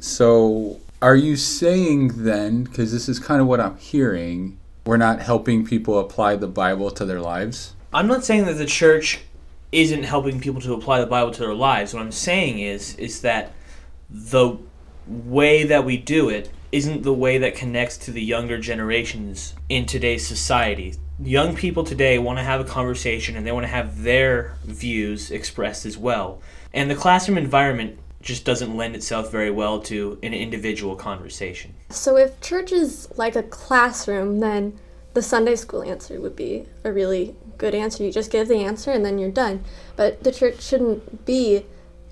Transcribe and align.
So, 0.00 0.80
are 1.02 1.16
you 1.16 1.36
saying 1.36 2.24
then, 2.24 2.64
because 2.64 2.92
this 2.92 3.08
is 3.08 3.18
kind 3.18 3.40
of 3.40 3.46
what 3.46 3.60
I'm 3.60 3.76
hearing, 3.78 4.58
we're 4.84 4.96
not 4.96 5.20
helping 5.20 5.64
people 5.64 5.98
apply 5.98 6.36
the 6.36 6.48
Bible 6.48 6.90
to 6.92 7.04
their 7.04 7.20
lives? 7.20 7.74
I'm 7.92 8.06
not 8.06 8.24
saying 8.24 8.46
that 8.46 8.54
the 8.54 8.66
church 8.66 9.20
isn't 9.72 10.04
helping 10.04 10.40
people 10.40 10.60
to 10.62 10.74
apply 10.74 11.00
the 11.00 11.06
Bible 11.06 11.32
to 11.32 11.40
their 11.40 11.54
lives. 11.54 11.92
What 11.92 12.02
I'm 12.02 12.12
saying 12.12 12.60
is 12.60 12.94
is 12.96 13.20
that 13.22 13.52
the 14.08 14.56
way 15.06 15.64
that 15.64 15.84
we 15.84 15.96
do 15.96 16.28
it 16.28 16.50
isn't 16.72 17.02
the 17.02 17.12
way 17.12 17.38
that 17.38 17.54
connects 17.54 17.96
to 17.96 18.10
the 18.10 18.22
younger 18.22 18.58
generations 18.58 19.54
in 19.68 19.86
today's 19.86 20.26
society. 20.26 20.94
Young 21.18 21.56
people 21.56 21.84
today 21.84 22.18
want 22.18 22.38
to 22.38 22.42
have 22.42 22.60
a 22.60 22.64
conversation 22.64 23.36
and 23.36 23.46
they 23.46 23.52
want 23.52 23.64
to 23.64 23.68
have 23.68 24.02
their 24.02 24.56
views 24.64 25.30
expressed 25.30 25.86
as 25.86 25.96
well. 25.96 26.40
And 26.72 26.90
the 26.90 26.94
classroom 26.94 27.38
environment 27.38 27.98
just 28.26 28.44
doesn't 28.44 28.76
lend 28.76 28.96
itself 28.96 29.30
very 29.30 29.50
well 29.50 29.80
to 29.80 30.18
an 30.22 30.34
individual 30.34 30.96
conversation. 30.96 31.72
So 31.90 32.16
if 32.16 32.40
church 32.40 32.72
is 32.72 33.08
like 33.16 33.36
a 33.36 33.42
classroom, 33.42 34.40
then 34.40 34.78
the 35.14 35.22
Sunday 35.22 35.54
school 35.54 35.82
answer 35.82 36.20
would 36.20 36.34
be 36.34 36.66
a 36.82 36.92
really 36.92 37.36
good 37.56 37.72
answer. 37.74 38.02
You 38.02 38.10
just 38.10 38.32
give 38.32 38.48
the 38.48 38.64
answer 38.64 38.90
and 38.90 39.04
then 39.04 39.18
you're 39.18 39.30
done. 39.30 39.64
But 39.94 40.24
the 40.24 40.32
church 40.32 40.60
shouldn't 40.60 41.24
be 41.24 41.66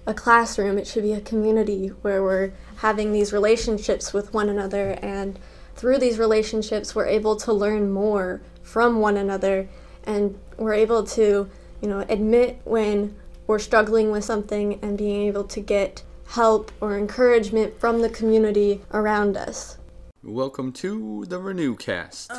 a 0.06 0.14
classroom, 0.14 0.78
it 0.78 0.86
should 0.86 1.02
be 1.02 1.14
a 1.14 1.20
community 1.20 1.88
where 1.88 2.22
we're 2.22 2.52
having 2.76 3.12
these 3.12 3.32
relationships 3.32 4.12
with 4.12 4.32
one 4.32 4.48
another 4.48 4.98
and 5.02 5.38
through 5.74 5.98
these 5.98 6.18
relationships 6.18 6.94
we're 6.94 7.06
able 7.06 7.36
to 7.36 7.52
learn 7.52 7.90
more 7.90 8.42
from 8.62 9.00
one 9.00 9.16
another 9.16 9.66
and 10.04 10.38
we're 10.58 10.74
able 10.74 11.02
to, 11.04 11.50
you 11.80 11.88
know, 11.88 12.04
admit 12.08 12.60
when 12.64 13.16
we're 13.46 13.58
struggling 13.58 14.10
with 14.10 14.24
something 14.24 14.78
and 14.82 14.96
being 14.96 15.26
able 15.26 15.44
to 15.44 15.60
get 15.60 16.02
help 16.28 16.72
or 16.80 16.96
encouragement 16.96 17.78
from 17.78 18.00
the 18.00 18.08
community 18.08 18.80
around 18.92 19.36
us. 19.36 19.78
Welcome 20.22 20.72
to 20.72 21.26
the 21.26 21.38
Renewcast. 21.38 22.30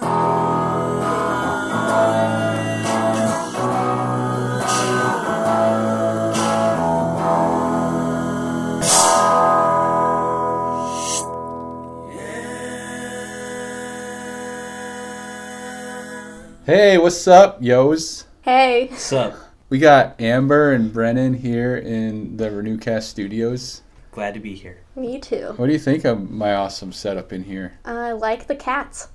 Hey, 16.65 16.97
what's 16.97 17.27
up, 17.27 17.61
yos? 17.61 18.25
Hey, 18.41 18.87
What's 18.87 19.13
up? 19.13 19.44
We 19.69 19.79
got 19.79 20.19
Amber 20.21 20.71
and 20.73 20.93
Brennan 20.93 21.33
here 21.33 21.75
in 21.75 22.37
the 22.37 22.49
Renewcast 22.51 23.03
studios. 23.03 23.81
Glad 24.11 24.33
to 24.35 24.39
be 24.39 24.53
here. 24.55 24.77
me 24.95 25.19
too. 25.19 25.53
What 25.57 25.67
do 25.67 25.73
you 25.73 25.79
think 25.79 26.05
of 26.05 26.29
my 26.29 26.53
awesome 26.53 26.91
setup 26.93 27.33
in 27.33 27.43
here? 27.43 27.73
I 27.83 28.11
like 28.11 28.47
the 28.47 28.55
cats. 28.55 29.09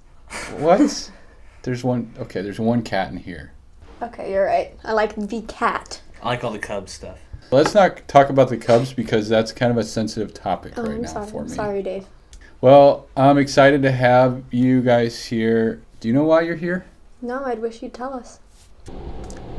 What? 0.56 1.10
there's 1.62 1.84
one. 1.84 2.12
Okay, 2.18 2.42
there's 2.42 2.60
one 2.60 2.82
cat 2.82 3.10
in 3.10 3.16
here. 3.18 3.52
Okay, 4.02 4.32
you're 4.32 4.44
right. 4.46 4.76
I 4.84 4.92
like 4.92 5.14
the 5.16 5.42
cat. 5.42 6.02
I 6.22 6.28
like 6.28 6.44
all 6.44 6.52
the 6.52 6.58
Cubs 6.58 6.92
stuff. 6.92 7.18
Let's 7.50 7.74
not 7.74 8.06
talk 8.08 8.28
about 8.28 8.48
the 8.48 8.56
Cubs 8.58 8.92
because 8.92 9.28
that's 9.28 9.52
kind 9.52 9.70
of 9.72 9.78
a 9.78 9.84
sensitive 9.84 10.34
topic 10.34 10.74
Oh, 10.76 10.82
right 10.82 10.92
I'm 10.92 11.02
now 11.02 11.08
sorry. 11.08 11.26
for 11.30 11.42
me. 11.44 11.48
sorry, 11.48 11.82
Dave. 11.82 12.06
Well, 12.60 13.06
I'm 13.16 13.38
excited 13.38 13.82
to 13.82 13.92
have 13.92 14.42
you 14.50 14.82
guys 14.82 15.24
here. 15.24 15.80
Do 16.00 16.08
you 16.08 16.14
know 16.14 16.24
why 16.24 16.42
you're 16.42 16.56
here? 16.56 16.84
No, 17.22 17.44
I'd 17.44 17.60
wish 17.60 17.82
you'd 17.82 17.94
tell 17.94 18.12
us. 18.14 18.40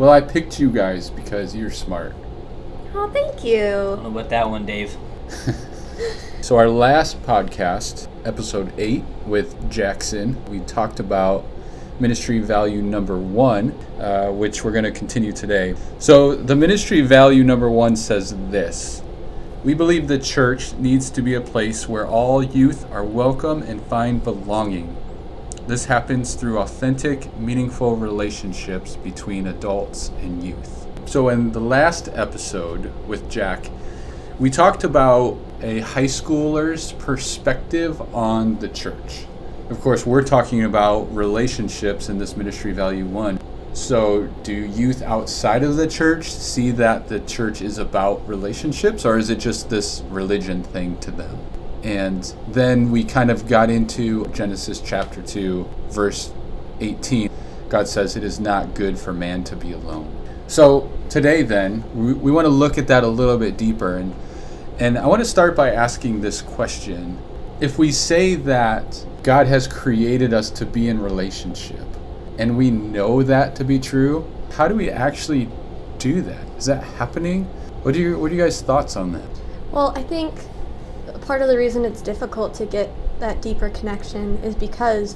Well, 0.01 0.09
I 0.09 0.19
picked 0.19 0.59
you 0.59 0.71
guys 0.71 1.11
because 1.11 1.55
you're 1.55 1.69
smart. 1.69 2.15
Oh, 2.95 3.07
thank 3.13 3.41
I 3.41 3.47
you. 3.47 3.61
don't 3.61 4.01
know 4.01 4.09
about 4.09 4.31
that 4.31 4.49
one, 4.49 4.65
Dave. 4.65 4.97
So, 6.41 6.57
our 6.57 6.67
last 6.67 7.21
podcast, 7.21 8.07
episode 8.25 8.73
8 8.79 9.03
with 9.27 9.69
Jackson, 9.69 10.43
we 10.45 10.61
talked 10.61 10.99
about 10.99 11.45
ministry 11.99 12.39
value 12.39 12.81
number 12.81 13.15
one, 13.15 13.73
uh, 13.99 14.31
which 14.31 14.63
we're 14.63 14.71
going 14.71 14.85
to 14.85 14.91
continue 14.91 15.31
today. 15.33 15.75
So, 15.99 16.33
the 16.33 16.55
ministry 16.55 17.01
value 17.01 17.43
number 17.43 17.69
one 17.69 17.95
says 17.95 18.33
this 18.49 19.03
We 19.63 19.75
believe 19.75 20.07
the 20.07 20.17
church 20.17 20.73
needs 20.73 21.11
to 21.11 21.21
be 21.21 21.35
a 21.35 21.41
place 21.41 21.87
where 21.87 22.07
all 22.07 22.41
youth 22.41 22.91
are 22.91 23.03
welcome 23.03 23.61
and 23.61 23.79
find 23.83 24.23
belonging. 24.23 24.97
This 25.71 25.85
happens 25.85 26.33
through 26.33 26.59
authentic, 26.59 27.33
meaningful 27.39 27.95
relationships 27.95 28.97
between 28.97 29.47
adults 29.47 30.09
and 30.19 30.43
youth. 30.43 30.85
So, 31.05 31.29
in 31.29 31.53
the 31.53 31.61
last 31.61 32.09
episode 32.09 32.91
with 33.07 33.29
Jack, 33.31 33.69
we 34.37 34.49
talked 34.49 34.83
about 34.83 35.37
a 35.61 35.79
high 35.79 36.09
schooler's 36.09 36.91
perspective 36.91 38.01
on 38.13 38.59
the 38.59 38.67
church. 38.67 39.23
Of 39.69 39.79
course, 39.79 40.05
we're 40.05 40.23
talking 40.23 40.65
about 40.65 41.03
relationships 41.15 42.09
in 42.09 42.17
this 42.17 42.35
Ministry 42.35 42.73
Value 42.73 43.05
1. 43.05 43.39
So, 43.71 44.27
do 44.43 44.51
youth 44.51 45.01
outside 45.01 45.63
of 45.63 45.77
the 45.77 45.87
church 45.87 46.29
see 46.29 46.71
that 46.71 47.07
the 47.07 47.21
church 47.21 47.61
is 47.61 47.77
about 47.77 48.27
relationships, 48.27 49.05
or 49.05 49.17
is 49.17 49.29
it 49.29 49.39
just 49.39 49.69
this 49.69 50.03
religion 50.09 50.63
thing 50.63 50.97
to 50.97 51.11
them? 51.11 51.39
And 51.83 52.33
then 52.49 52.91
we 52.91 53.03
kind 53.03 53.31
of 53.31 53.47
got 53.47 53.69
into 53.69 54.25
Genesis 54.27 54.79
chapter 54.79 55.21
2, 55.21 55.67
verse 55.89 56.31
18. 56.79 57.29
God 57.69 57.87
says, 57.87 58.15
It 58.15 58.23
is 58.23 58.39
not 58.39 58.75
good 58.75 58.99
for 58.99 59.13
man 59.13 59.43
to 59.45 59.55
be 59.55 59.71
alone. 59.71 60.15
So, 60.47 60.91
today, 61.09 61.41
then, 61.41 61.83
we, 61.95 62.13
we 62.13 62.31
want 62.31 62.45
to 62.45 62.49
look 62.49 62.77
at 62.77 62.87
that 62.87 63.03
a 63.03 63.07
little 63.07 63.37
bit 63.37 63.57
deeper. 63.57 63.97
And, 63.97 64.13
and 64.79 64.97
I 64.97 65.07
want 65.07 65.21
to 65.21 65.25
start 65.25 65.55
by 65.55 65.71
asking 65.71 66.21
this 66.21 66.41
question 66.41 67.17
If 67.59 67.79
we 67.79 67.91
say 67.91 68.35
that 68.35 69.05
God 69.23 69.47
has 69.47 69.67
created 69.67 70.33
us 70.33 70.49
to 70.51 70.65
be 70.65 70.87
in 70.87 70.99
relationship, 70.99 71.87
and 72.37 72.57
we 72.57 72.69
know 72.71 73.23
that 73.23 73.55
to 73.55 73.63
be 73.63 73.79
true, 73.79 74.29
how 74.53 74.67
do 74.67 74.75
we 74.75 74.89
actually 74.89 75.47
do 75.97 76.21
that? 76.21 76.47
Is 76.57 76.65
that 76.65 76.83
happening? 76.83 77.45
What 77.83 77.95
are 77.95 77.99
your, 77.99 78.17
what 78.17 78.31
are 78.31 78.35
you 78.35 78.41
guys' 78.41 78.61
thoughts 78.61 78.95
on 78.95 79.13
that? 79.13 79.29
Well, 79.71 79.93
I 79.95 80.03
think 80.03 80.33
part 81.21 81.41
of 81.41 81.47
the 81.47 81.57
reason 81.57 81.85
it's 81.85 82.01
difficult 82.01 82.53
to 82.55 82.65
get 82.65 82.89
that 83.19 83.41
deeper 83.41 83.69
connection 83.69 84.37
is 84.43 84.55
because 84.55 85.15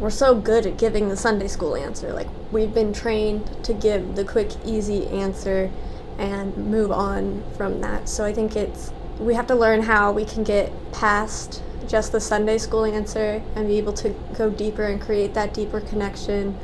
we're 0.00 0.10
so 0.10 0.34
good 0.34 0.66
at 0.66 0.78
giving 0.78 1.08
the 1.08 1.16
Sunday 1.16 1.48
school 1.48 1.76
answer. 1.76 2.12
Like, 2.12 2.28
we've 2.50 2.72
been 2.72 2.92
trained 2.92 3.64
to 3.64 3.72
give 3.72 4.16
the 4.16 4.24
quick, 4.24 4.50
easy 4.64 5.06
answer 5.08 5.70
and 6.18 6.56
move 6.56 6.90
on 6.90 7.42
from 7.56 7.80
that. 7.80 8.08
So 8.08 8.24
I 8.24 8.32
think 8.32 8.56
it's, 8.56 8.92
we 9.18 9.34
have 9.34 9.46
to 9.48 9.54
learn 9.54 9.82
how 9.82 10.12
we 10.12 10.24
can 10.24 10.44
get 10.44 10.72
past 10.92 11.62
just 11.86 12.12
the 12.12 12.20
Sunday 12.20 12.58
school 12.58 12.84
answer 12.84 13.42
and 13.54 13.68
be 13.68 13.78
able 13.78 13.92
to 13.94 14.10
go 14.36 14.50
deeper 14.50 14.84
and 14.84 15.00
create 15.00 15.34
that 15.34 15.52
deeper 15.52 15.80
connection 15.80 16.58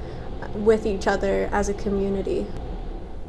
with 0.54 0.86
each 0.86 1.06
other 1.06 1.48
as 1.52 1.68
a 1.68 1.74
community. 1.74 2.46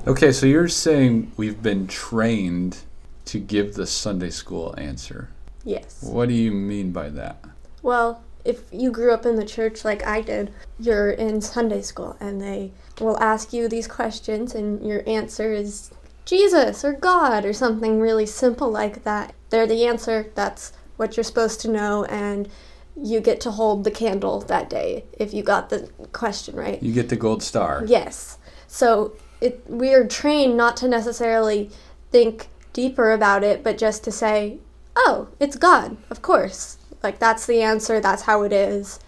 Okay, 0.07 0.31
so 0.31 0.45
you're 0.45 0.67
saying 0.67 1.31
we've 1.35 1.61
been 1.61 1.87
trained 1.87 2.79
to 3.25 3.39
give 3.39 3.75
the 3.75 3.85
Sunday 3.85 4.29
school 4.29 4.73
answer. 4.77 5.29
Yes. 5.69 6.01
What 6.01 6.29
do 6.29 6.33
you 6.33 6.51
mean 6.51 6.91
by 6.91 7.09
that? 7.09 7.45
Well, 7.83 8.23
if 8.43 8.63
you 8.71 8.91
grew 8.91 9.13
up 9.13 9.25
in 9.25 9.35
the 9.35 9.45
church 9.45 9.85
like 9.85 10.05
I 10.05 10.21
did, 10.21 10.51
you're 10.79 11.11
in 11.11 11.41
Sunday 11.41 11.83
school 11.83 12.17
and 12.19 12.41
they 12.41 12.71
will 12.99 13.19
ask 13.19 13.53
you 13.53 13.67
these 13.67 13.87
questions, 13.87 14.55
and 14.55 14.83
your 14.83 15.03
answer 15.05 15.53
is 15.53 15.91
Jesus 16.25 16.83
or 16.83 16.93
God 16.93 17.45
or 17.45 17.53
something 17.53 17.99
really 17.99 18.25
simple 18.25 18.71
like 18.71 19.03
that. 19.03 19.35
They're 19.51 19.67
the 19.67 19.85
answer, 19.85 20.31
that's 20.33 20.73
what 20.97 21.15
you're 21.15 21.23
supposed 21.23 21.61
to 21.61 21.67
know, 21.69 22.03
and 22.05 22.49
you 22.95 23.21
get 23.21 23.39
to 23.41 23.51
hold 23.51 23.83
the 23.83 23.91
candle 23.91 24.41
that 24.41 24.69
day 24.69 25.05
if 25.13 25.33
you 25.33 25.43
got 25.43 25.69
the 25.69 25.89
question 26.11 26.55
right. 26.55 26.81
You 26.81 26.93
get 26.93 27.09
the 27.09 27.15
gold 27.15 27.43
star. 27.43 27.83
Yes. 27.85 28.39
So 28.67 29.13
it 29.39 29.63
we 29.67 29.93
are 29.93 30.07
trained 30.07 30.57
not 30.57 30.75
to 30.77 30.87
necessarily 30.87 31.69
think 32.11 32.49
deeper 32.73 33.11
about 33.11 33.43
it, 33.43 33.63
but 33.63 33.77
just 33.77 34.03
to 34.05 34.11
say, 34.11 34.59
"Oh, 34.99 35.29
it's 35.39 35.55
God." 35.55 35.97
Of 36.09 36.21
course. 36.21 36.77
Like 37.01 37.19
that's 37.19 37.45
the 37.45 37.61
answer, 37.61 37.99
that's 37.99 38.23
how 38.23 38.43
it 38.43 38.53
is. 38.53 38.99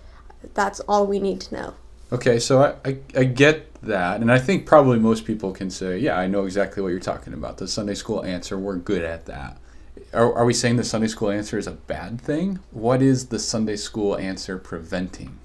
That's 0.54 0.80
all 0.82 1.06
we 1.06 1.20
need 1.20 1.42
to 1.42 1.56
know. 1.56 1.74
Okay, 2.12 2.40
so 2.40 2.62
I, 2.62 2.90
I, 2.90 2.98
I 3.16 3.24
get 3.24 3.74
that, 3.84 4.22
and 4.22 4.32
I 4.32 4.38
think 4.38 4.66
probably 4.66 5.00
most 5.00 5.26
people 5.26 5.54
can 5.54 5.70
say, 5.70 5.98
yeah, 5.98 6.18
I 6.18 6.28
know 6.28 6.44
exactly 6.44 6.84
what 6.84 6.90
you're 6.90 7.00
talking 7.00 7.34
about. 7.34 7.58
The 7.58 7.68
Sunday 7.68 7.94
school 7.94 8.24
answer, 8.26 8.58
we're 8.58 8.76
good 8.76 9.04
at 9.04 9.26
that. 9.28 9.58
Are, 10.14 10.34
are 10.34 10.46
we 10.46 10.54
saying 10.54 10.76
the 10.76 10.84
Sunday 10.84 11.08
school 11.08 11.32
answer 11.32 11.58
is 11.58 11.68
a 11.68 11.72
bad 11.72 12.20
thing? 12.20 12.60
What 12.72 13.02
is 13.02 13.28
the 13.28 13.40
Sunday 13.40 13.78
school 13.78 14.18
answer 14.18 14.58
preventing? 14.58 15.38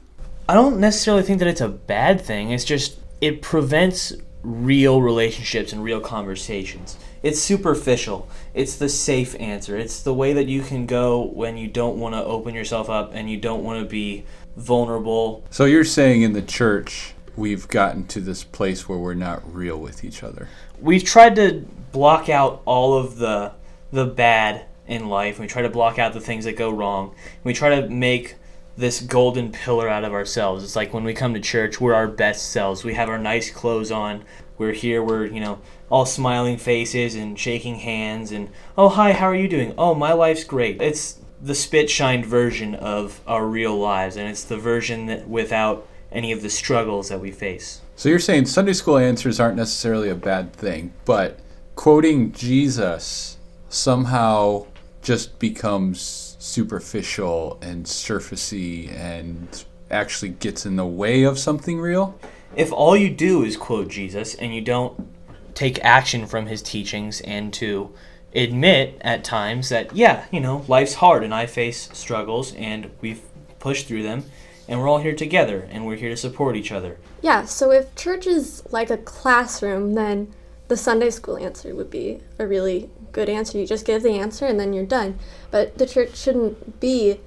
I 0.49 0.55
don't 0.55 0.79
necessarily 0.79 1.23
think 1.23 1.39
that 1.39 1.49
it's 1.49 1.61
a 1.61 1.69
bad 1.69 2.21
thing. 2.21 2.51
It's 2.51 2.65
just 2.65 2.99
it 3.21 3.43
prevents 3.43 4.13
real 4.43 5.03
relationships 5.03 5.73
and 5.73 5.83
real 5.83 6.01
conversations. 6.01 6.99
It's 7.27 7.41
superficial. 7.41 8.29
It's 8.55 8.77
the 8.77 8.89
safe 8.89 9.35
answer. 9.41 9.77
It's 9.77 10.01
the 10.01 10.15
way 10.15 10.33
that 10.35 10.47
you 10.47 10.63
can 10.63 10.87
go 10.87 11.23
when 11.23 11.57
you 11.57 11.67
don't 11.67 11.99
want 11.99 12.15
to 12.15 12.23
open 12.23 12.55
yourself 12.55 12.89
up 12.89 13.11
and 13.15 13.29
you 13.29 13.37
don't 13.37 13.65
want 13.65 13.81
to 13.81 13.85
be 13.85 14.25
vulnerable. 14.57 15.45
So 15.51 15.65
you're 15.65 15.83
saying 15.83 16.23
in 16.23 16.35
the 16.35 16.43
church, 16.43 17.15
we've 17.35 17.67
gotten 17.67 18.07
to 18.07 18.21
this 18.21 18.45
place 18.45 18.89
where 18.89 18.97
we're 18.97 19.15
not 19.15 19.43
real 19.53 19.77
with 19.77 20.05
each 20.05 20.23
other. 20.23 20.49
We've 20.81 21.03
tried 21.03 21.35
to 21.35 21.67
block 21.91 22.29
out 22.29 22.63
all 22.65 22.95
of 22.95 23.17
the 23.17 23.51
the 23.91 24.07
bad 24.07 24.67
in 24.87 25.09
life. 25.09 25.41
We 25.41 25.49
try 25.49 25.63
to 25.63 25.69
block 25.69 25.99
out 25.99 26.13
the 26.13 26.21
things 26.21 26.45
that 26.45 26.53
go 26.53 26.71
wrong. 26.71 27.17
We 27.43 27.55
try 27.55 27.81
to 27.81 27.89
make 27.89 28.37
this 28.77 29.01
golden 29.01 29.51
pillar 29.51 29.89
out 29.89 30.05
of 30.05 30.13
ourselves. 30.13 30.63
It's 30.63 30.77
like 30.77 30.95
when 30.95 31.03
we 31.03 31.13
come 31.13 31.35
to 31.35 31.41
church, 31.41 31.81
we're 31.81 31.95
our 31.95 32.07
best 32.07 32.53
selves. 32.53 32.85
We 32.85 32.95
have 32.95 33.09
our 33.09 33.19
nice 33.19 33.51
clothes 33.51 33.91
on. 33.91 34.23
We're 34.59 34.73
here, 34.73 35.03
we're, 35.03 35.27
you 35.27 35.41
know, 35.41 35.61
all 35.91 36.07
smiling 36.07 36.57
faces 36.57 37.15
and 37.15 37.39
shaking 37.39 37.77
hands 37.77 38.33
and, 38.33 38.51
oh, 38.77 38.89
hi, 38.89 39.13
how 39.13 39.27
are 39.27 39.35
you 39.35 39.49
doing? 39.49 39.75
Oh, 39.77 39.95
my 39.95 40.13
life's 40.13 40.45
great. 40.45 40.81
It's 40.81 41.21
the 41.41 41.55
spit 41.55 41.91
shined 41.91 42.27
version 42.27 42.75
of 42.75 43.21
our 43.27 43.47
real 43.47 43.79
lives, 43.79 44.17
and 44.17 44.29
it's 44.29 44.45
the 44.45 44.57
version 44.57 45.07
that 45.07 45.29
without 45.29 45.87
any 46.11 46.33
of 46.33 46.43
the 46.43 46.51
struggles 46.51 47.09
that 47.11 47.21
we 47.21 47.31
face. 47.31 47.83
So 47.95 48.09
you're 48.09 48.19
saying 48.19 48.47
Sunday 48.47 48.73
school 48.73 48.99
answers 48.99 49.39
aren't 49.39 49.57
necessarily 49.57 50.09
a 50.09 50.15
bad 50.15 50.53
thing, 50.53 50.93
but 51.05 51.41
quoting 51.75 52.33
Jesus 52.33 53.37
somehow 53.69 54.67
just 55.03 55.39
becomes 55.39 56.37
superficial 56.39 57.59
and 57.61 57.85
surfacey 57.85 58.93
and 58.93 59.65
actually 59.91 60.31
gets 60.31 60.67
in 60.67 60.77
the 60.77 60.87
way 60.87 61.23
of 61.23 61.39
something 61.39 61.79
real? 61.79 62.19
If 62.55 62.73
all 62.73 62.97
you 62.97 63.11
do 63.11 63.43
is 63.43 63.57
quote 63.57 63.89
Jesus 63.89 64.35
and 64.35 64.55
you 64.55 64.61
don't 64.61 65.09
take 65.55 65.83
action 65.85 66.27
from 66.27 66.47
his 66.47 66.63
teachings 66.63 67.21
and 67.23 67.53
to 67.55 67.95
admit 68.35 68.99
at 69.01 69.25
times 69.25 69.71
that, 69.71 69.95
yeah, 69.97 70.27
you 70.31 70.41
know, 70.41 70.65
life's 70.69 70.95
hard 70.95 71.25
and 71.25 71.35
I 71.35 71.47
face 71.47 71.89
struggles 71.93 72.55
and 72.55 72.91
we've 73.01 73.23
pushed 73.59 73.87
through 73.87 74.03
them 74.03 74.25
and 74.69 74.81
we're 74.81 74.89
all 74.89 74.99
here 74.99 75.15
together 75.15 75.67
and 75.71 75.87
we're 75.87 75.97
here 75.97 76.11
to 76.11 76.17
support 76.17 76.57
each 76.57 76.73
other. 76.73 76.99
Yeah, 77.23 77.45
so 77.45 77.71
if 77.71 77.95
church 77.95 78.27
is 78.27 78.63
like 78.71 78.91
a 78.91 78.99
classroom, 78.99 79.95
then 79.95 80.35
the 80.69 80.77
Sunday 80.77 81.11
school 81.11 81.39
answer 81.39 81.75
would 81.75 81.91
be 81.91 82.21
a 82.39 82.47
really 82.47 82.91
good 83.13 83.29
answer. 83.29 83.59
You 83.59 83.67
just 83.67 83.87
give 83.87 84.03
the 84.03 84.19
answer 84.19 84.45
and 84.45 84.59
then 84.59 84.73
you're 84.73 84.85
done. 84.85 85.19
But 85.51 85.79
the 85.79 85.87
church 85.87 86.17
shouldn't 86.17 86.81
be 86.81 87.21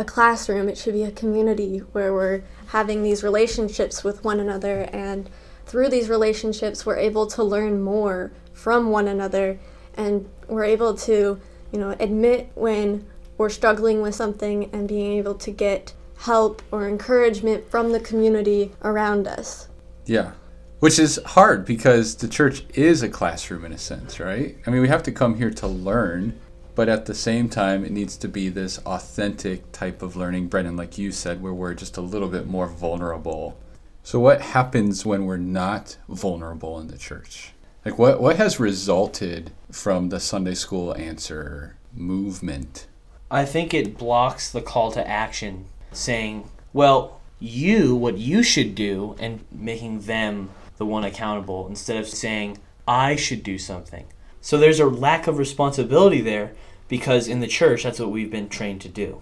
a 0.00 0.04
classroom, 0.04 0.68
it 0.68 0.78
should 0.78 0.94
be 0.94 1.04
a 1.04 1.10
community 1.10 1.78
where 1.92 2.14
we're 2.14 2.42
having 2.68 3.02
these 3.02 3.22
relationships 3.22 4.02
with 4.02 4.24
one 4.24 4.40
another 4.40 4.88
and 4.92 5.28
through 5.66 5.88
these 5.88 6.08
relationships 6.08 6.86
we're 6.86 6.96
able 6.96 7.26
to 7.26 7.44
learn 7.44 7.82
more 7.82 8.32
from 8.52 8.90
one 8.90 9.06
another 9.06 9.58
and 9.94 10.28
we're 10.48 10.64
able 10.64 10.94
to, 10.94 11.38
you 11.70 11.78
know, 11.78 11.94
admit 12.00 12.50
when 12.54 13.06
we're 13.36 13.50
struggling 13.50 14.00
with 14.00 14.14
something 14.14 14.70
and 14.72 14.88
being 14.88 15.18
able 15.18 15.34
to 15.34 15.50
get 15.50 15.92
help 16.16 16.62
or 16.70 16.88
encouragement 16.88 17.70
from 17.70 17.92
the 17.92 18.00
community 18.00 18.72
around 18.82 19.28
us. 19.28 19.68
Yeah. 20.06 20.32
Which 20.78 20.98
is 20.98 21.20
hard 21.24 21.66
because 21.66 22.16
the 22.16 22.28
church 22.28 22.64
is 22.74 23.02
a 23.02 23.08
classroom 23.08 23.66
in 23.66 23.72
a 23.72 23.78
sense, 23.78 24.18
right? 24.18 24.56
I 24.66 24.70
mean, 24.70 24.80
we 24.80 24.88
have 24.88 25.02
to 25.04 25.12
come 25.12 25.36
here 25.36 25.50
to 25.50 25.66
learn, 25.66 26.40
but 26.74 26.88
at 26.88 27.06
the 27.06 27.14
same 27.14 27.48
time, 27.48 27.84
it 27.84 27.92
needs 27.92 28.16
to 28.18 28.28
be 28.28 28.48
this 28.48 28.78
authentic 28.78 29.72
type 29.72 30.02
of 30.02 30.16
learning, 30.16 30.48
Brennan, 30.48 30.76
like 30.76 30.98
you 30.98 31.12
said, 31.12 31.42
where 31.42 31.52
we're 31.52 31.74
just 31.74 31.96
a 31.96 32.00
little 32.00 32.28
bit 32.28 32.46
more 32.46 32.66
vulnerable. 32.66 33.58
So, 34.02 34.18
what 34.18 34.40
happens 34.40 35.04
when 35.04 35.26
we're 35.26 35.36
not 35.36 35.96
vulnerable 36.08 36.78
in 36.80 36.88
the 36.88 36.98
church? 36.98 37.52
Like, 37.84 37.98
what, 37.98 38.20
what 38.20 38.36
has 38.36 38.60
resulted 38.60 39.52
from 39.70 40.08
the 40.08 40.20
Sunday 40.20 40.54
school 40.54 40.94
answer 40.96 41.76
movement? 41.94 42.86
I 43.30 43.44
think 43.44 43.72
it 43.72 43.96
blocks 43.96 44.50
the 44.50 44.62
call 44.62 44.90
to 44.92 45.06
action 45.06 45.66
saying, 45.92 46.50
well, 46.72 47.20
you, 47.38 47.94
what 47.94 48.18
you 48.18 48.42
should 48.42 48.74
do, 48.74 49.16
and 49.18 49.44
making 49.50 50.00
them 50.02 50.50
the 50.76 50.86
one 50.86 51.04
accountable 51.04 51.66
instead 51.68 51.96
of 51.96 52.08
saying, 52.08 52.58
I 52.86 53.16
should 53.16 53.42
do 53.42 53.58
something. 53.58 54.06
So 54.40 54.58
there's 54.58 54.80
a 54.80 54.86
lack 54.86 55.26
of 55.26 55.38
responsibility 55.38 56.20
there 56.20 56.52
because 56.88 57.28
in 57.28 57.40
the 57.40 57.46
church, 57.46 57.84
that's 57.84 58.00
what 58.00 58.10
we've 58.10 58.30
been 58.30 58.48
trained 58.48 58.80
to 58.82 58.88
do. 58.88 59.20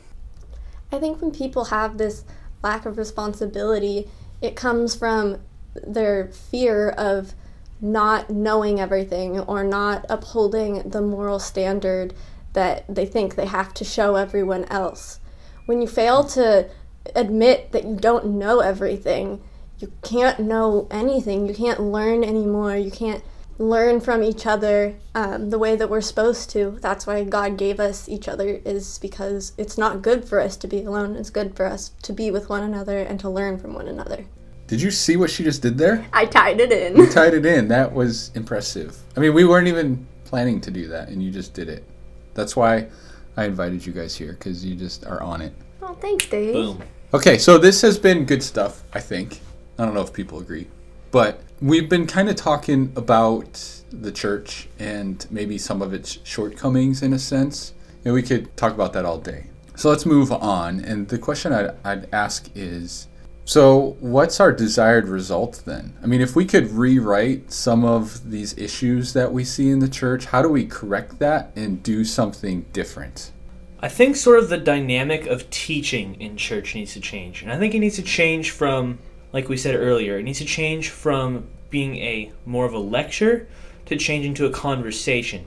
I 0.91 0.99
think 0.99 1.21
when 1.21 1.33
people 1.33 1.67
have 1.67 1.99
this 1.99 2.25
lack 2.63 2.87
of 2.87 2.97
responsibility, 2.97 4.09
it 4.41 4.57
comes 4.57 4.95
from 4.95 5.39
their 5.75 6.29
fear 6.29 6.91
of 6.91 7.35
not 7.81 8.31
knowing 8.31 8.81
everything 8.81 9.39
or 9.41 9.63
not 9.63 10.05
upholding 10.09 10.89
the 10.89 11.03
moral 11.03 11.39
standard 11.39 12.15
that 12.55 12.85
they 12.93 13.07
think 13.07 13.35
they 13.35 13.47
have 13.47 13.73
to 13.75 13.85
show 13.85 14.17
everyone 14.17 14.65
else. 14.65 15.21
When 15.67 15.81
you 15.81 15.87
fail 15.87 16.25
to 16.25 16.69
admit 17.15 17.73
that 17.73 17.85
you 17.85 17.97
don't 17.97 18.27
know 18.27 18.61
everything, 18.61 19.41
you 19.79 19.93
can't 20.03 20.41
know 20.41 20.89
anything, 20.91 21.47
you 21.47 21.55
can't 21.55 21.81
learn 21.81 22.25
anymore, 22.25 22.77
you 22.77 22.91
can't 22.91 23.23
learn 23.59 24.01
from 24.01 24.23
each 24.23 24.47
other 24.47 24.95
um, 25.15 25.51
the 25.51 25.59
way 25.59 25.75
that 25.75 25.91
we're 25.91 26.01
supposed 26.01 26.49
to. 26.51 26.79
That's 26.81 27.07
why 27.07 27.25
God 27.25 27.59
gave 27.59 27.81
us 27.81 28.09
each 28.09 28.29
other, 28.29 28.61
is 28.65 28.99
because 28.99 29.53
it's 29.59 29.77
not 29.77 30.01
good 30.01 30.25
for 30.25 30.41
us 30.41 30.57
to 30.59 30.69
be 30.69 30.85
alone. 30.85 31.17
It's 31.17 31.31
good 31.31 31.57
for 31.57 31.67
us 31.67 31.91
to 32.03 32.13
be 32.13 32.31
with 32.31 32.49
one 32.49 32.63
another 32.63 32.99
and 32.99 33.19
to 33.21 33.29
learn 33.29 33.59
from 33.59 33.75
one 33.75 33.89
another. 33.89 34.25
Did 34.69 34.81
you 34.81 34.91
see 34.91 35.17
what 35.17 35.31
she 35.31 35.45
just 35.45 35.63
did 35.63 35.79
there? 35.79 36.07
I 36.13 36.27
tied 36.27 36.61
it 36.61 36.71
in. 36.71 36.97
You 36.97 37.11
tied 37.11 37.35
it 37.35 37.47
in. 37.47 37.69
That 37.69 37.93
was 37.93 38.31
impressive. 38.35 38.97
I 39.17 39.21
mean, 39.21 39.35
we 39.35 39.45
weren't 39.45 39.67
even 39.67 40.07
planning 40.25 40.61
to 40.61 40.71
do 40.71 40.87
that, 40.89 41.09
and 41.09 41.23
you 41.23 41.31
just 41.31 41.55
did 41.55 41.69
it. 41.69 41.85
That's 42.35 42.55
why 42.55 42.89
I 43.37 43.45
invited 43.47 43.85
you 43.85 43.93
guys 43.93 44.15
here, 44.15 44.33
because 44.33 44.65
you 44.65 44.77
just 44.77 45.07
are 45.07 45.23
on 45.23 45.41
it. 45.41 45.53
Oh, 45.83 45.95
thanks, 45.95 46.27
Dave. 46.27 46.53
Boom. 46.53 46.83
Okay, 47.15 47.39
so 47.39 47.57
this 47.57 47.81
has 47.81 47.99
been 47.99 48.27
good 48.27 48.43
stuff, 48.43 48.83
I 48.93 49.01
think. 49.01 49.41
I 49.79 49.87
don't 49.87 49.95
know 49.95 50.03
if 50.03 50.13
people 50.13 50.39
agree. 50.39 50.69
But 51.11 51.41
we've 51.61 51.89
been 51.89 52.07
kind 52.07 52.29
of 52.29 52.37
talking 52.37 52.93
about 52.97 53.83
the 53.91 54.13
church 54.13 54.69
and 54.79 55.27
maybe 55.31 55.59
some 55.59 55.83
of 55.83 55.93
its 55.93 56.19
shortcomings 56.25 57.03
in 57.03 57.13
a 57.13 57.19
sense. 57.19 57.75
And 58.05 58.15
we 58.15 58.23
could 58.23 58.57
talk 58.57 58.73
about 58.73 58.93
that 58.93 59.05
all 59.05 59.19
day. 59.19 59.47
So 59.77 59.91
let's 59.91 60.07
move 60.07 60.33
on. 60.33 60.81
And 60.81 61.09
the 61.09 61.19
question 61.19 61.53
I'd, 61.53 61.71
I'd 61.85 62.09
ask 62.13 62.49
is 62.55 63.09
so, 63.45 63.97
what's 64.01 64.41
our 64.41 64.53
desired 64.53 65.09
result 65.09 65.63
then? 65.65 65.95
I 66.03 66.07
mean, 66.07 66.21
if 66.21 66.37
we 66.37 66.45
could 66.45 66.71
rewrite 66.71 67.51
some 67.51 67.83
of 67.83 68.31
these 68.31 68.57
issues 68.59 69.15
that 69.15 69.33
we 69.33 69.43
see 69.43 69.71
in 69.71 69.79
the 69.79 69.89
church, 69.89 70.27
how 70.27 70.43
do 70.43 70.51
we 70.51 70.67
correct 70.67 71.19
that 71.21 71.53
and 71.57 71.83
do 71.83 72.05
something 72.05 72.67
different? 72.75 73.33
I 73.81 73.89
think 73.89 74.17
sort 74.17 74.39
of 74.39 74.51
the 74.51 74.59
dynamic 74.59 75.27
of 75.27 75.49
teaching 75.49 76.21
in 76.21 76.37
church 76.37 76.75
needs 76.75 76.93
to 76.93 77.01
change. 77.01 77.43
And 77.43 77.51
I 77.51 77.59
think 77.59 77.75
it 77.75 77.79
needs 77.79 77.97
to 77.97 78.03
change 78.03 78.51
from, 78.51 78.99
like 79.33 79.49
we 79.49 79.57
said 79.57 79.75
earlier, 79.75 80.19
it 80.19 80.23
needs 80.23 80.39
to 80.39 80.45
change 80.45 80.91
from 80.91 81.47
being 81.71 81.97
a 81.97 82.33
more 82.47 82.65
of 82.65 82.73
a 82.73 82.79
lecture 82.79 83.49
to 83.87 83.97
changing 83.97 84.35
to 84.35 84.47
a 84.47 84.51
conversation. 84.51 85.45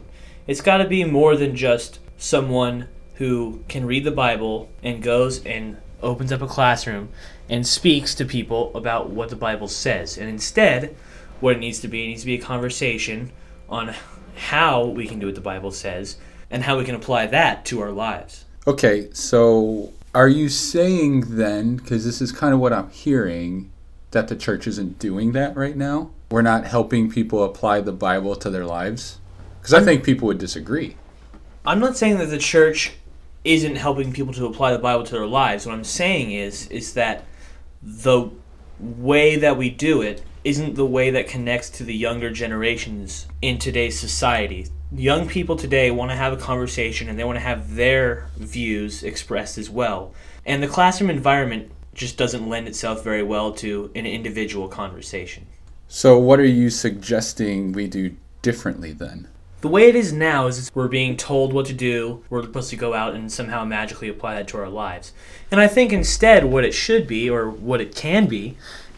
It's 0.47 0.61
got 0.61 0.77
to 0.77 0.87
be 0.87 1.03
more 1.03 1.35
than 1.35 1.55
just 1.55 1.99
someone 2.17 2.87
who 3.15 3.63
can 3.67 3.85
read 3.85 4.03
the 4.03 4.11
Bible 4.11 4.69
and 4.83 5.01
goes 5.03 5.45
and 5.45 5.77
opens 6.01 6.31
up 6.31 6.41
a 6.41 6.47
classroom 6.47 7.09
and 7.49 7.65
speaks 7.65 8.15
to 8.15 8.25
people 8.25 8.75
about 8.75 9.09
what 9.09 9.29
the 9.29 9.35
Bible 9.35 9.67
says. 9.67 10.17
And 10.17 10.29
instead, 10.29 10.95
what 11.39 11.55
it 11.55 11.59
needs 11.59 11.79
to 11.81 11.87
be, 11.87 12.03
it 12.03 12.07
needs 12.07 12.21
to 12.21 12.27
be 12.27 12.35
a 12.35 12.41
conversation 12.41 13.31
on 13.69 13.93
how 14.35 14.85
we 14.85 15.07
can 15.07 15.19
do 15.19 15.27
what 15.27 15.35
the 15.35 15.41
Bible 15.41 15.71
says 15.71 16.17
and 16.49 16.63
how 16.63 16.77
we 16.77 16.85
can 16.85 16.95
apply 16.95 17.27
that 17.27 17.65
to 17.65 17.79
our 17.81 17.91
lives. 17.91 18.45
Okay, 18.67 19.09
so 19.13 19.91
are 20.13 20.27
you 20.27 20.49
saying 20.49 21.35
then, 21.35 21.77
because 21.77 22.05
this 22.05 22.21
is 22.21 22.31
kind 22.31 22.53
of 22.53 22.59
what 22.59 22.73
I'm 22.73 22.89
hearing, 22.89 23.70
that 24.11 24.27
the 24.27 24.35
church 24.35 24.67
isn't 24.67 24.99
doing 24.99 25.31
that 25.31 25.55
right 25.55 25.75
now? 25.75 26.11
We're 26.29 26.41
not 26.41 26.65
helping 26.65 27.09
people 27.09 27.43
apply 27.43 27.81
the 27.81 27.91
Bible 27.91 28.35
to 28.35 28.49
their 28.49 28.65
lives? 28.65 29.19
Because 29.59 29.73
I 29.73 29.83
think 29.83 30.03
people 30.03 30.27
would 30.27 30.37
disagree. 30.37 30.95
I'm 31.65 31.79
not 31.79 31.97
saying 31.97 32.17
that 32.17 32.27
the 32.27 32.37
church 32.37 32.93
isn't 33.43 33.75
helping 33.75 34.13
people 34.13 34.33
to 34.33 34.45
apply 34.45 34.71
the 34.71 34.79
Bible 34.79 35.03
to 35.03 35.11
their 35.11 35.27
lives. 35.27 35.65
What 35.65 35.73
I'm 35.73 35.83
saying 35.83 36.31
is 36.31 36.67
is 36.67 36.93
that 36.93 37.25
the 37.81 38.29
way 38.79 39.35
that 39.35 39.57
we 39.57 39.69
do 39.69 40.01
it 40.01 40.23
isn't 40.43 40.75
the 40.75 40.85
way 40.85 41.11
that 41.11 41.27
connects 41.27 41.69
to 41.69 41.83
the 41.83 41.93
younger 41.93 42.31
generations 42.31 43.27
in 43.41 43.59
today's 43.59 43.99
society. 43.99 44.67
Young 44.91 45.27
people 45.27 45.55
today 45.55 45.91
want 45.91 46.11
to 46.11 46.17
have 46.17 46.33
a 46.33 46.37
conversation 46.37 47.07
and 47.07 47.17
they 47.17 47.23
want 47.23 47.35
to 47.35 47.43
have 47.43 47.75
their 47.75 48.27
views 48.37 49.03
expressed 49.03 49.57
as 49.57 49.69
well. 49.69 50.13
And 50.45 50.61
the 50.61 50.67
classroom 50.67 51.09
environment 51.09 51.71
just 51.93 52.17
doesn't 52.17 52.47
lend 52.47 52.67
itself 52.67 53.03
very 53.03 53.23
well 53.23 53.51
to 53.53 53.91
an 53.95 54.05
individual 54.05 54.67
conversation. 54.67 55.45
So, 55.87 56.17
what 56.17 56.39
are 56.39 56.45
you 56.45 56.69
suggesting 56.69 57.73
we 57.73 57.87
do 57.87 58.15
differently 58.41 58.93
then? 58.93 59.27
The 59.61 59.67
way 59.67 59.89
it 59.89 59.95
is 59.95 60.11
now 60.11 60.47
is 60.47 60.71
we're 60.73 60.87
being 60.87 61.15
told 61.17 61.53
what 61.53 61.67
to 61.67 61.73
do. 61.73 62.23
We're 62.29 62.41
supposed 62.41 62.71
to 62.71 62.75
go 62.75 62.93
out 62.93 63.13
and 63.13 63.31
somehow 63.31 63.63
magically 63.63 64.09
apply 64.09 64.35
that 64.35 64.47
to 64.49 64.57
our 64.57 64.69
lives. 64.69 65.13
And 65.51 65.61
I 65.61 65.67
think 65.67 65.93
instead, 65.93 66.45
what 66.45 66.63
it 66.63 66.73
should 66.73 67.07
be, 67.07 67.29
or 67.29 67.49
what 67.49 67.81
it 67.81 67.93
can 67.93 68.25
be, 68.25 68.57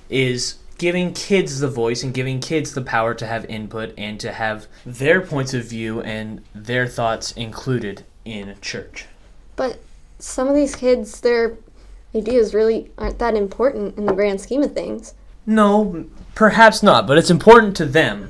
is 0.09 0.55
giving 0.77 1.13
kids 1.13 1.59
the 1.59 1.67
voice 1.67 2.03
and 2.03 2.13
giving 2.13 2.39
kids 2.39 2.73
the 2.73 2.81
power 2.81 3.13
to 3.13 3.25
have 3.25 3.45
input 3.45 3.93
and 3.97 4.19
to 4.19 4.31
have 4.31 4.67
their 4.85 5.19
points 5.21 5.53
of 5.53 5.65
view 5.65 6.01
and 6.01 6.43
their 6.55 6.87
thoughts 6.87 7.31
included 7.33 8.03
in 8.23 8.55
church. 8.61 9.05
But 9.55 9.79
some 10.19 10.47
of 10.47 10.55
these 10.55 10.75
kids, 10.75 11.19
their 11.21 11.57
ideas 12.15 12.53
really 12.53 12.91
aren't 12.97 13.19
that 13.19 13.35
important 13.35 13.97
in 13.97 14.05
the 14.05 14.13
grand 14.13 14.41
scheme 14.41 14.63
of 14.63 14.73
things. 14.73 15.13
No, 15.45 16.05
perhaps 16.35 16.83
not, 16.83 17.07
but 17.07 17.17
it's 17.17 17.29
important 17.29 17.75
to 17.77 17.85
them. 17.85 18.29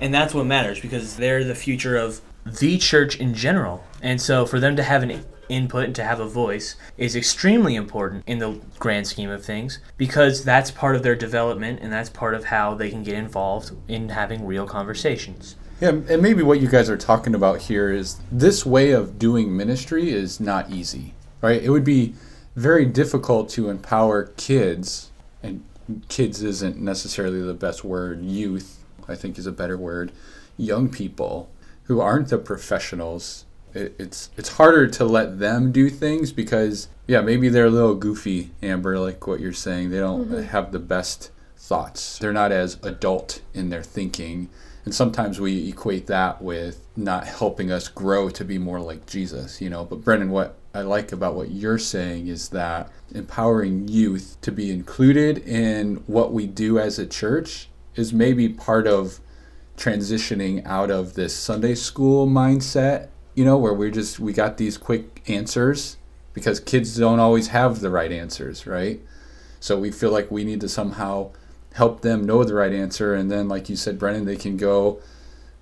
And 0.00 0.12
that's 0.12 0.34
what 0.34 0.46
matters 0.46 0.80
because 0.80 1.16
they're 1.16 1.44
the 1.44 1.54
future 1.54 1.96
of 1.96 2.20
the 2.44 2.78
church 2.78 3.16
in 3.16 3.34
general. 3.34 3.84
And 4.02 4.20
so 4.20 4.46
for 4.46 4.60
them 4.60 4.76
to 4.76 4.82
have 4.82 5.02
an 5.02 5.24
input 5.48 5.84
and 5.84 5.94
to 5.94 6.04
have 6.04 6.20
a 6.20 6.26
voice 6.26 6.76
is 6.96 7.16
extremely 7.16 7.74
important 7.74 8.24
in 8.26 8.38
the 8.38 8.60
grand 8.78 9.06
scheme 9.06 9.30
of 9.30 9.44
things 9.44 9.78
because 9.96 10.44
that's 10.44 10.70
part 10.70 10.96
of 10.96 11.02
their 11.02 11.14
development 11.14 11.80
and 11.82 11.92
that's 11.92 12.10
part 12.10 12.34
of 12.34 12.44
how 12.46 12.74
they 12.74 12.90
can 12.90 13.02
get 13.02 13.14
involved 13.14 13.72
in 13.88 14.08
having 14.08 14.46
real 14.46 14.66
conversations. 14.66 15.56
Yeah, 15.80 15.90
and 15.90 16.22
maybe 16.22 16.42
what 16.42 16.60
you 16.60 16.68
guys 16.68 16.88
are 16.88 16.96
talking 16.96 17.34
about 17.34 17.62
here 17.62 17.90
is 17.90 18.20
this 18.30 18.64
way 18.64 18.92
of 18.92 19.18
doing 19.18 19.56
ministry 19.56 20.10
is 20.10 20.38
not 20.40 20.70
easy, 20.70 21.14
right? 21.42 21.62
It 21.62 21.70
would 21.70 21.84
be 21.84 22.14
very 22.56 22.84
difficult 22.84 23.48
to 23.50 23.68
empower 23.68 24.26
kids, 24.36 25.10
and 25.42 25.64
kids 26.08 26.42
isn't 26.42 26.78
necessarily 26.78 27.42
the 27.42 27.54
best 27.54 27.84
word, 27.84 28.22
youth, 28.24 28.84
I 29.08 29.14
think 29.14 29.38
is 29.38 29.46
a 29.46 29.52
better 29.52 29.76
word, 29.76 30.12
young 30.56 30.88
people 30.88 31.50
who 31.84 32.00
aren't 32.00 32.28
the 32.28 32.38
professionals. 32.38 33.44
It, 33.74 33.94
it's 33.98 34.30
it's 34.36 34.50
harder 34.50 34.86
to 34.86 35.04
let 35.04 35.38
them 35.38 35.72
do 35.72 35.90
things 35.90 36.32
because 36.32 36.88
yeah, 37.06 37.20
maybe 37.20 37.48
they're 37.48 37.66
a 37.66 37.70
little 37.70 37.94
goofy, 37.94 38.52
Amber, 38.62 38.98
like 38.98 39.26
what 39.26 39.40
you're 39.40 39.52
saying. 39.52 39.90
They 39.90 39.98
don't 39.98 40.26
mm-hmm. 40.26 40.42
have 40.44 40.72
the 40.72 40.78
best 40.78 41.30
thoughts. 41.56 42.18
They're 42.18 42.32
not 42.32 42.52
as 42.52 42.78
adult 42.82 43.42
in 43.52 43.70
their 43.70 43.82
thinking. 43.82 44.48
And 44.84 44.94
sometimes 44.94 45.40
we 45.40 45.68
equate 45.68 46.06
that 46.08 46.42
with 46.42 46.86
not 46.94 47.26
helping 47.26 47.72
us 47.72 47.88
grow 47.88 48.28
to 48.30 48.44
be 48.44 48.58
more 48.58 48.80
like 48.80 49.06
Jesus, 49.06 49.60
you 49.60 49.70
know. 49.70 49.84
But 49.84 50.04
Brennan, 50.04 50.30
what 50.30 50.56
I 50.74 50.82
like 50.82 51.12
about 51.12 51.36
what 51.36 51.52
you're 51.52 51.78
saying 51.78 52.26
is 52.26 52.48
that 52.48 52.90
empowering 53.14 53.86
youth 53.86 54.36
to 54.40 54.50
be 54.50 54.72
included 54.72 55.38
in 55.38 56.02
what 56.08 56.32
we 56.32 56.48
do 56.48 56.80
as 56.80 56.98
a 56.98 57.06
church 57.06 57.68
is 57.94 58.12
maybe 58.12 58.48
part 58.48 58.88
of 58.88 59.20
transitioning 59.76 60.66
out 60.66 60.90
of 60.90 61.14
this 61.14 61.32
Sunday 61.32 61.76
school 61.76 62.26
mindset, 62.26 63.08
you 63.36 63.44
know, 63.44 63.56
where 63.56 63.72
we're 63.72 63.92
just 63.92 64.18
we 64.18 64.32
got 64.32 64.56
these 64.56 64.76
quick 64.76 65.22
answers 65.28 65.96
because 66.32 66.58
kids 66.58 66.96
don't 66.96 67.20
always 67.20 67.48
have 67.48 67.78
the 67.78 67.90
right 67.90 68.10
answers, 68.10 68.66
right? 68.66 69.00
So 69.60 69.78
we 69.78 69.92
feel 69.92 70.10
like 70.10 70.28
we 70.28 70.42
need 70.42 70.60
to 70.60 70.68
somehow 70.68 71.30
help 71.74 72.00
them 72.02 72.24
know 72.24 72.42
the 72.42 72.54
right 72.54 72.72
answer 72.72 73.14
and 73.14 73.30
then 73.30 73.48
like 73.48 73.68
you 73.68 73.76
said 73.76 73.98
Brennan 73.98 74.24
they 74.24 74.36
can 74.36 74.56
go 74.56 75.00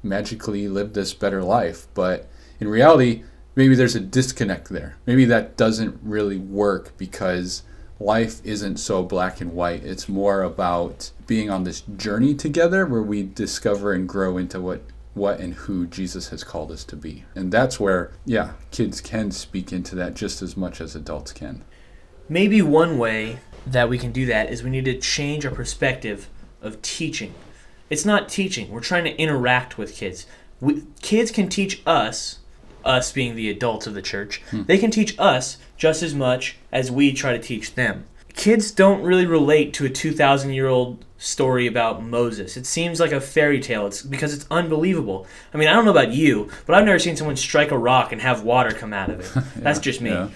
magically 0.03 0.69
live 0.69 0.95
this 0.95 1.13
better 1.13 1.43
life. 1.43 1.87
But 1.93 2.31
in 2.59 2.69
reality, 2.69 3.25
maybe 3.55 3.75
there's 3.75 3.95
a 3.95 4.01
disconnect 4.01 4.69
there. 4.69 4.97
Maybe 5.07 5.25
that 5.27 5.57
doesn't 5.57 5.99
really 6.03 6.39
work 6.39 6.97
because 6.97 7.63
life 8.01 8.41
isn't 8.45 8.79
so 8.79 9.03
black 9.03 9.41
and 9.41 9.53
white. 9.53 9.85
It's 9.85 10.09
more 10.09 10.43
about 10.43 11.11
being 11.27 11.51
on 11.51 11.65
this 11.65 11.83
journey 11.97 12.35
together 12.35 12.85
where 12.87 13.03
we 13.03 13.23
discover 13.23 13.93
and 13.93 14.09
grow 14.09 14.37
into 14.37 14.61
what 14.61 14.83
what 15.15 15.41
and 15.41 15.53
who 15.53 15.87
Jesus 15.87 16.31
has 16.31 16.43
called 16.43 16.71
us 16.73 16.85
to 16.85 16.97
be. 16.97 17.25
And 17.35 17.53
that's 17.53 17.79
where 17.79 18.13
yeah, 18.25 18.53
kids 18.71 19.01
can 19.03 19.31
speak 19.31 19.71
into 19.71 19.95
that 19.97 20.15
just 20.15 20.41
as 20.41 20.57
much 20.57 20.81
as 20.81 20.97
adults 20.97 21.33
can. 21.33 21.65
Maybe 22.31 22.63
one 22.63 22.97
way 22.97 23.41
that 23.67 23.91
we 23.91 23.99
can 23.99 24.11
do 24.11 24.27
that 24.27 24.51
is 24.51 24.63
we 24.63 24.71
need 24.71 24.87
to 24.87 24.99
change 24.99 25.45
our 25.45 25.53
perspective 25.53 26.29
of 26.63 26.81
teaching. 26.81 27.35
It's 27.91 28.07
not 28.07 28.29
teaching. 28.29 28.71
We're 28.71 28.81
trying 28.81 29.05
to 29.05 29.15
interact 29.17 29.77
with 29.77 29.95
kids. 29.95 30.27
We, 30.61 30.85
kids 31.03 31.31
can 31.31 31.49
teach 31.49 31.83
us 31.85 32.39
us 32.85 33.13
being 33.13 33.35
the 33.35 33.51
adults 33.51 33.87
of 33.87 33.95
the 33.95 34.03
church, 34.03 34.43
hmm. 34.51 34.63
they 34.65 34.79
can 34.79 34.91
teach 34.91 35.19
us 35.19 35.59
just 35.77 36.03
as 36.03 36.15
much 36.15 36.57
as 36.71 36.91
we 36.91 37.13
try 37.13 37.33
to 37.33 37.39
teach 37.39 37.75
them. 37.75 38.07
Kids 38.35 38.71
don't 38.71 39.03
really 39.03 39.27
relate 39.27 39.75
to 39.75 39.85
a 39.85 39.91
2,000 39.91 40.53
year 40.53 40.67
old 40.67 41.05
story 41.19 41.67
about 41.67 42.03
Moses. 42.03 42.57
It 42.57 42.67
seems 42.67 42.99
like 42.99 43.13
a 43.13 43.21
fairy 43.21 43.61
tale. 43.61 43.87
It's 43.87 44.03
because 44.03 44.35
it's 44.35 44.47
unbelievable. 44.51 45.27
I 45.53 45.59
mean, 45.59 45.69
I 45.69 45.75
don't 45.75 45.85
know 45.85 45.91
about 45.91 46.13
you, 46.13 46.51
but 46.67 46.75
I've 46.75 46.85
never 46.85 46.99
seen 46.99 47.17
someone 47.17 47.37
strike 47.37 47.71
a 47.71 47.79
rock 47.79 48.11
and 48.11 48.21
have 48.21 48.43
water 48.43 48.73
come 48.73 48.93
out 48.93 49.11
of 49.11 49.21
it. 49.21 49.31
yeah, 49.37 49.43
That's 49.57 49.79
just 49.79 50.01
me. 50.01 50.11
Yeah. 50.11 50.31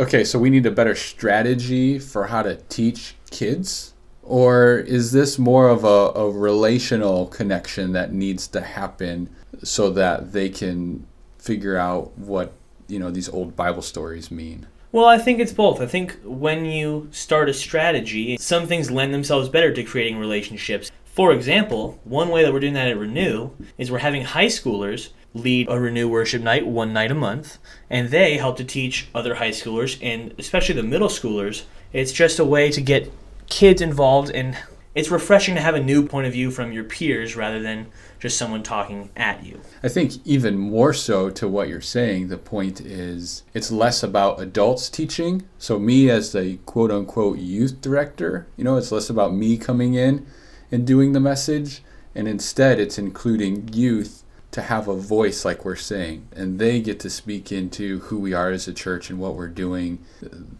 Okay, 0.00 0.24
so 0.24 0.38
we 0.38 0.50
need 0.50 0.66
a 0.66 0.72
better 0.72 0.96
strategy 0.96 2.00
for 2.00 2.26
how 2.26 2.42
to 2.42 2.56
teach 2.68 3.14
kids? 3.30 3.94
Or 4.22 4.78
is 4.78 5.12
this 5.12 5.38
more 5.38 5.68
of 5.68 5.84
a, 5.84 6.18
a 6.18 6.30
relational 6.30 7.26
connection 7.26 7.92
that 7.92 8.12
needs 8.12 8.48
to 8.48 8.62
happen 8.62 9.28
so 9.62 9.90
that 9.90 10.32
they 10.32 10.48
can 10.48 11.06
figure 11.44 11.76
out 11.76 12.16
what 12.16 12.54
you 12.88 12.98
know 12.98 13.10
these 13.10 13.28
old 13.28 13.54
Bible 13.54 13.82
stories 13.82 14.30
mean? 14.30 14.66
Well, 14.92 15.04
I 15.04 15.18
think 15.18 15.40
it's 15.40 15.52
both. 15.52 15.80
I 15.80 15.86
think 15.86 16.16
when 16.22 16.64
you 16.64 17.08
start 17.10 17.48
a 17.48 17.54
strategy, 17.54 18.36
some 18.38 18.66
things 18.66 18.90
lend 18.90 19.12
themselves 19.12 19.48
better 19.48 19.72
to 19.72 19.82
creating 19.82 20.18
relationships. 20.18 20.90
For 21.04 21.32
example, 21.32 21.98
one 22.04 22.28
way 22.28 22.42
that 22.42 22.52
we're 22.52 22.60
doing 22.60 22.74
that 22.74 22.88
at 22.88 22.96
Renew 22.96 23.50
is 23.76 23.90
we're 23.90 23.98
having 23.98 24.24
high 24.24 24.46
schoolers 24.46 25.10
lead 25.34 25.68
a 25.68 25.78
Renew 25.78 26.08
worship 26.08 26.42
night 26.42 26.66
one 26.66 26.92
night 26.92 27.10
a 27.10 27.14
month, 27.14 27.58
and 27.90 28.10
they 28.10 28.36
help 28.36 28.56
to 28.58 28.64
teach 28.64 29.08
other 29.14 29.34
high 29.34 29.50
schoolers 29.50 29.98
and 30.00 30.32
especially 30.38 30.76
the 30.76 30.82
middle 30.82 31.08
schoolers. 31.08 31.64
It's 31.92 32.12
just 32.12 32.38
a 32.38 32.44
way 32.44 32.70
to 32.70 32.80
get 32.80 33.12
kids 33.48 33.82
involved 33.82 34.30
and 34.30 34.56
it's 34.94 35.10
refreshing 35.10 35.54
to 35.56 35.60
have 35.60 35.74
a 35.74 35.82
new 35.82 36.06
point 36.06 36.26
of 36.26 36.32
view 36.32 36.50
from 36.50 36.72
your 36.72 36.84
peers 36.84 37.34
rather 37.34 37.60
than 37.60 37.86
just 38.20 38.38
someone 38.38 38.62
talking 38.62 39.10
at 39.16 39.44
you. 39.44 39.60
I 39.82 39.88
think 39.88 40.14
even 40.24 40.56
more 40.56 40.92
so 40.92 41.30
to 41.30 41.48
what 41.48 41.68
you're 41.68 41.80
saying, 41.80 42.28
the 42.28 42.38
point 42.38 42.80
is 42.80 43.42
it's 43.52 43.72
less 43.72 44.02
about 44.02 44.40
adults 44.40 44.88
teaching. 44.88 45.42
So, 45.58 45.78
me 45.78 46.08
as 46.10 46.32
the 46.32 46.58
quote 46.64 46.90
unquote 46.90 47.38
youth 47.38 47.80
director, 47.80 48.46
you 48.56 48.64
know, 48.64 48.76
it's 48.76 48.92
less 48.92 49.10
about 49.10 49.34
me 49.34 49.58
coming 49.58 49.94
in 49.94 50.26
and 50.70 50.86
doing 50.86 51.12
the 51.12 51.20
message. 51.20 51.82
And 52.14 52.28
instead, 52.28 52.78
it's 52.78 52.96
including 52.96 53.70
youth 53.72 54.22
to 54.52 54.62
have 54.62 54.86
a 54.86 54.94
voice, 54.94 55.44
like 55.44 55.64
we're 55.64 55.74
saying, 55.74 56.28
and 56.30 56.60
they 56.60 56.80
get 56.80 57.00
to 57.00 57.10
speak 57.10 57.50
into 57.50 57.98
who 57.98 58.20
we 58.20 58.32
are 58.32 58.50
as 58.50 58.68
a 58.68 58.72
church 58.72 59.10
and 59.10 59.18
what 59.18 59.34
we're 59.34 59.48
doing. 59.48 59.98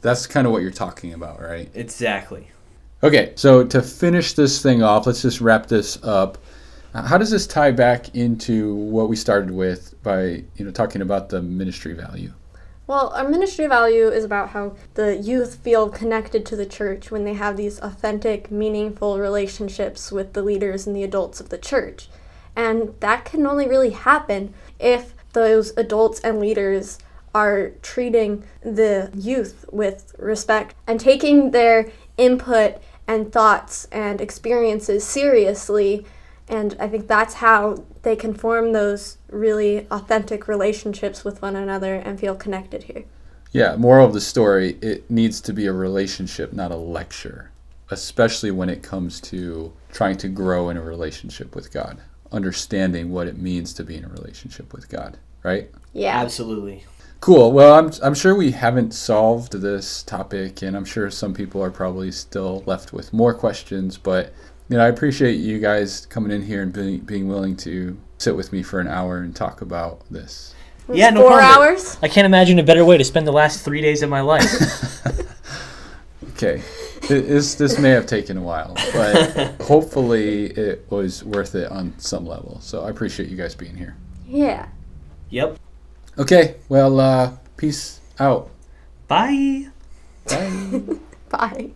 That's 0.01 0.27
kind 0.27 0.49
of 0.49 0.53
what 0.53 0.63
you're 0.63 0.73
talking 0.73 1.15
about, 1.15 1.41
right? 1.41 1.71
Exactly. 1.75 2.51
Okay, 3.03 3.33
so 3.35 3.65
to 3.65 3.83
finish 3.83 4.33
this 4.33 4.63
thing 4.63 4.83
off, 4.83 5.07
let's 5.07 5.23
just 5.23 5.41
wrap 5.41 5.67
this 5.67 6.03
up. 6.03 6.39
Uh, 6.95 7.03
how 7.03 7.19
does 7.19 7.31
this 7.31 7.47
tie 7.47 7.73
back 7.73 8.15
into 8.15 8.75
what 8.75 9.09
we 9.09 9.17
started 9.17 9.51
with 9.51 10.01
by 10.03 10.45
you 10.57 10.65
know 10.65 10.71
talking 10.71 11.03
about 11.03 11.29
the 11.29 11.43
ministry 11.43 11.93
value? 11.93 12.33
Well, 12.87 13.09
our 13.15 13.27
ministry 13.27 13.67
value 13.67 14.09
is 14.09 14.25
about 14.25 14.51
how 14.51 14.77
the 14.93 15.17
youth 15.17 15.57
feel 15.57 15.89
connected 15.89 16.45
to 16.47 16.57
the 16.57 16.67
church 16.67 17.11
when 17.11 17.25
they 17.25 17.33
have 17.33 17.57
these 17.57 17.81
authentic, 17.81 18.51
meaningful 18.51 19.19
relationships 19.19 20.13
with 20.13 20.35
the 20.35 20.43
leaders 20.43 20.87
and 20.87 20.95
the 20.95 21.03
adults 21.03 21.41
of 21.41 21.49
the 21.49 21.57
church. 21.57 22.09
And 22.55 22.95
that 23.01 23.25
can 23.25 23.47
only 23.47 23.67
really 23.67 23.91
happen 23.91 24.53
if 24.79 25.15
those 25.33 25.73
adults 25.79 26.21
and 26.21 26.39
leaders 26.39 26.99
are 27.35 27.71
treating 27.83 28.45
the 28.63 29.11
youth 29.15 29.65
with 29.73 30.15
respect 30.19 30.75
and 30.87 31.01
taking 31.01 31.51
their 31.51 31.91
input 32.17 32.77
and 33.07 33.33
thoughts 33.33 33.87
and 33.93 34.21
experiences 34.21 35.05
seriously. 35.05 36.05
And 36.49 36.77
I 36.79 36.89
think 36.89 37.07
that's 37.07 37.35
how 37.35 37.85
they 38.03 38.17
can 38.17 38.35
form 38.35 38.73
those 38.73 39.19
really 39.29 39.87
authentic 39.91 40.47
relationships 40.47 41.25
with 41.25 41.41
one 41.43 41.57
another 41.57 41.95
and 41.95 42.19
feel 42.21 42.35
connected 42.35 42.85
here. 42.85 43.05
Yeah, 43.53 43.77
moral 43.77 44.07
of 44.07 44.13
the 44.13 44.21
story 44.21 44.79
it 44.83 45.09
needs 45.11 45.41
to 45.43 45.53
be 45.53 45.67
a 45.67 45.73
relationship, 45.73 46.53
not 46.53 46.73
a 46.73 46.77
lecture, 46.77 47.53
especially 47.91 48.51
when 48.51 48.69
it 48.69 48.83
comes 48.83 49.21
to 49.23 49.73
trying 49.93 50.17
to 50.19 50.29
grow 50.29 50.71
in 50.71 50.77
a 50.77 50.83
relationship 50.83 51.55
with 51.55 51.73
God, 51.73 51.99
understanding 52.33 53.11
what 53.11 53.29
it 53.29 53.39
means 53.39 53.73
to 53.75 53.85
be 53.85 53.97
in 53.97 54.05
a 54.05 54.09
relationship 54.09 54.73
with 54.73 54.89
God, 54.89 55.19
right? 55.45 55.71
Yeah. 55.93 56.19
Absolutely. 56.21 56.85
Cool. 57.25 57.53
Well, 57.53 57.73
I'm, 57.73 57.91
I'm 58.03 58.13
sure 58.13 58.35
we 58.35 58.51
haven't 58.51 58.93
solved 58.93 59.63
this 59.63 60.03
topic, 60.03 60.61
and 60.61 60.77
I'm 60.77 60.85
sure 60.85 61.11
some 61.11 61.33
people 61.33 61.63
are 61.63 61.71
probably 61.71 62.13
still 62.13 62.63
left 62.67 62.93
with 62.93 63.15
more 63.15 63.33
questions. 63.33 63.97
But 63.97 64.35
you 64.69 64.77
know, 64.77 64.85
I 64.85 64.89
appreciate 64.89 65.37
you 65.37 65.59
guys 65.59 66.05
coming 66.05 66.31
in 66.31 66.43
here 66.43 66.61
and 66.61 66.71
being, 66.71 67.01
being 67.01 67.27
willing 67.27 67.57
to 67.57 67.99
sit 68.19 68.37
with 68.37 68.53
me 68.53 68.63
for 68.63 68.79
an 68.79 68.89
hour 68.89 69.21
and 69.21 69.35
talk 69.35 69.63
about 69.63 70.03
this. 70.11 70.55
Yeah, 70.93 71.09
no 71.09 71.23
Four 71.23 71.39
problem. 71.39 71.63
hours. 71.63 71.97
I 72.03 72.09
can't 72.09 72.27
imagine 72.27 72.59
a 72.59 72.63
better 72.63 72.85
way 72.85 72.99
to 72.99 73.05
spend 73.05 73.27
the 73.27 73.33
last 73.33 73.65
three 73.65 73.81
days 73.81 74.03
of 74.03 74.11
my 74.11 74.21
life. 74.21 75.07
okay, 76.33 76.63
this 77.09 77.55
this 77.55 77.79
may 77.79 77.89
have 77.89 78.05
taken 78.05 78.37
a 78.37 78.43
while, 78.43 78.75
but 78.93 79.55
hopefully 79.63 80.49
it 80.49 80.85
was 80.91 81.25
worth 81.25 81.55
it 81.55 81.71
on 81.71 81.95
some 81.97 82.27
level. 82.27 82.61
So 82.61 82.85
I 82.85 82.91
appreciate 82.91 83.31
you 83.31 83.37
guys 83.39 83.55
being 83.55 83.79
here. 83.79 83.97
Yeah. 84.29 84.69
Yep. 85.31 85.59
Okay, 86.19 86.57
well, 86.69 87.01
uh, 87.01 87.33
peace 87.57 88.01
out. 88.21 88.51
Bye. 89.09 89.69
Bye. 90.27 90.83
Bye. 91.29 91.71